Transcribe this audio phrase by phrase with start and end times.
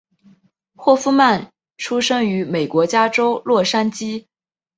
[0.73, 4.25] 霍夫曼出生于美国加州洛杉矶。